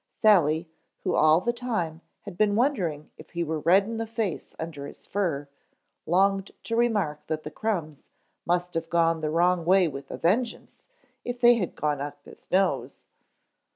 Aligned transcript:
Sally, 0.19 0.67
who 1.03 1.13
all 1.13 1.41
the 1.41 1.53
time 1.53 2.01
had 2.21 2.35
been 2.35 2.55
wondering 2.55 3.11
if 3.19 3.29
he 3.29 3.43
were 3.43 3.59
red 3.59 3.83
in 3.83 3.97
the 3.97 4.07
face 4.07 4.55
under 4.57 4.87
his 4.87 5.05
fur, 5.05 5.47
longed 6.07 6.49
to 6.63 6.75
remark 6.75 7.27
that 7.27 7.43
the 7.43 7.51
crumbs 7.51 8.05
must 8.43 8.73
have 8.73 8.89
gone 8.89 9.21
the 9.21 9.29
wrong 9.29 9.63
way 9.63 9.87
with 9.87 10.09
a 10.09 10.17
vengeance 10.17 10.79
if 11.23 11.39
they 11.39 11.53
had 11.53 11.75
gone 11.75 12.01
up 12.01 12.25
his 12.25 12.49
nose. 12.49 13.05